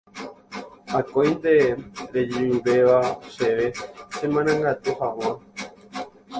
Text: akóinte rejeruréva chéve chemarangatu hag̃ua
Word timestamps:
akóinte 0.99 1.53
rejeruréva 2.13 2.97
chéve 3.35 3.67
chemarangatu 4.15 4.89
hag̃ua 4.99 5.33